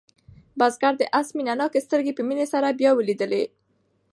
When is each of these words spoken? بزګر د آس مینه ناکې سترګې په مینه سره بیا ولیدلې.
بزګر 0.59 0.93
د 0.97 1.03
آس 1.19 1.27
مینه 1.37 1.53
ناکې 1.59 1.79
سترګې 1.87 2.13
په 2.15 2.23
مینه 2.27 2.45
سره 2.53 2.77
بیا 2.79 2.91
ولیدلې. 2.95 3.43